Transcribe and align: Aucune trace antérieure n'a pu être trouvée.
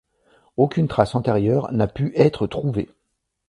Aucune 0.57 0.87
trace 0.87 1.13
antérieure 1.13 1.71
n'a 1.71 1.85
pu 1.85 2.11
être 2.15 2.47
trouvée. 2.47 2.89